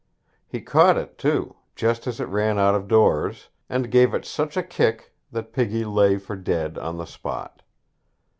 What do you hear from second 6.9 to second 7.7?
the spot.